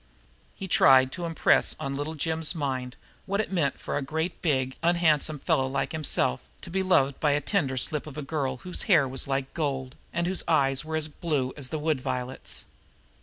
He 0.55 0.67
tried 0.67 1.11
to 1.11 1.27
impress 1.27 1.73
upon 1.73 1.95
Little 1.95 2.15
Jim's 2.15 2.55
mind 2.55 2.95
what 3.27 3.39
it 3.39 3.51
meant 3.51 3.79
for 3.79 3.97
a 3.97 4.01
great 4.01 4.41
big, 4.41 4.75
unhandsome 4.81 5.37
fellow 5.37 5.67
like 5.67 5.91
himself 5.91 6.49
to 6.63 6.71
be 6.71 6.81
loved 6.81 7.19
by 7.19 7.33
a 7.33 7.39
tender 7.39 7.77
slip 7.77 8.07
of 8.07 8.17
a 8.17 8.23
girl 8.23 8.57
whose 8.63 8.81
hair 8.89 9.07
was 9.07 9.27
like 9.27 9.53
gold 9.53 9.93
and 10.11 10.25
whose 10.25 10.41
eyes 10.47 10.83
were 10.83 10.95
as 10.95 11.07
blue 11.07 11.53
as 11.55 11.67
the 11.69 11.77
wood 11.77 12.01
violets. 12.01 12.65